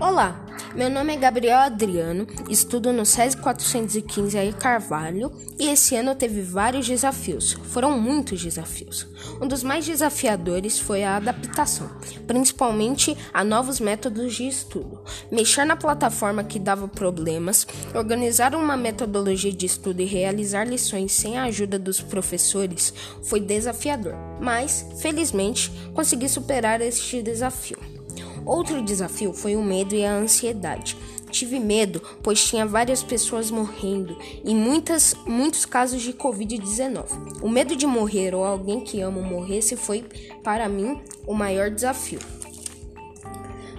[0.00, 6.16] Olá, meu nome é Gabriel Adriano, estudo no SESI 415 aí Carvalho e esse ano
[6.16, 7.52] teve vários desafios.
[7.52, 9.06] Foram muitos desafios.
[9.40, 11.88] Um dos mais desafiadores foi a adaptação,
[12.26, 15.00] principalmente a novos métodos de estudo.
[15.30, 17.64] Mexer na plataforma que dava problemas,
[17.94, 22.92] organizar uma metodologia de estudo e realizar lições sem a ajuda dos professores
[23.22, 27.94] foi desafiador, mas felizmente consegui superar este desafio.
[28.44, 30.96] Outro desafio foi o medo e a ansiedade.
[31.30, 37.42] Tive medo, pois tinha várias pessoas morrendo e muitas, muitos casos de Covid-19.
[37.42, 40.04] O medo de morrer ou alguém que amo morresse foi,
[40.44, 42.20] para mim, o maior desafio.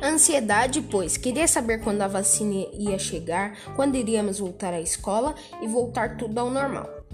[0.03, 5.67] Ansiedade, pois queria saber quando a vacina ia chegar, quando iríamos voltar à escola e
[5.67, 7.04] voltar tudo ao normal.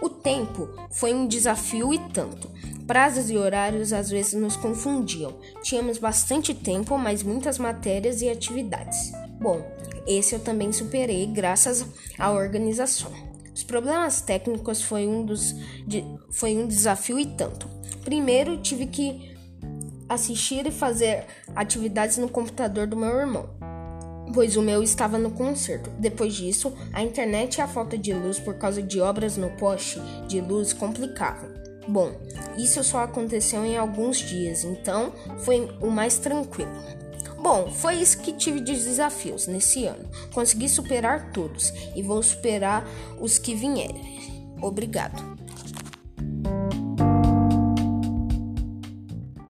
[0.00, 2.48] O tempo foi um desafio e tanto.
[2.86, 5.34] Prazos e horários às vezes nos confundiam.
[5.62, 9.12] Tínhamos bastante tempo, mas muitas matérias e atividades.
[9.40, 9.62] Bom,
[10.06, 11.84] esse eu também superei graças
[12.18, 13.12] à organização.
[13.54, 15.52] Os problemas técnicos foi um, dos,
[15.86, 17.68] de, foi um desafio e tanto.
[18.04, 19.36] Primeiro, tive que
[20.08, 23.50] assistir e fazer atividades no computador do meu irmão,
[24.32, 25.90] pois o meu estava no concerto.
[25.98, 30.00] Depois disso, a internet e a falta de luz por causa de obras no poste
[30.26, 31.50] de luz complicavam.
[31.86, 32.12] Bom,
[32.56, 36.70] isso só aconteceu em alguns dias, então foi o mais tranquilo.
[37.40, 40.04] Bom, foi isso que tive de desafios nesse ano.
[40.34, 42.86] Consegui superar todos e vou superar
[43.20, 44.54] os que vierem.
[44.60, 45.38] Obrigado.